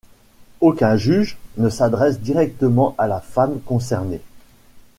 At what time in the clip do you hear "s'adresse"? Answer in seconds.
1.69-2.19